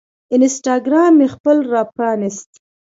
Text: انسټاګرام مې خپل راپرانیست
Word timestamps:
انسټاګرام 0.35 1.11
مې 1.19 1.27
خپل 1.35 1.57
راپرانیست 1.73 2.49